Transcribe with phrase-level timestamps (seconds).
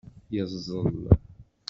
[0.33, 0.97] Yeẓẓel.